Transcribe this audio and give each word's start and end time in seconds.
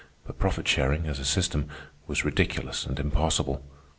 But 0.25 0.39
profit 0.39 0.67
sharing, 0.67 1.05
as 1.05 1.19
a 1.19 1.23
system, 1.23 1.67
was 2.07 2.25
ridiculous 2.25 2.87
and 2.87 2.99
impossible. 2.99 3.63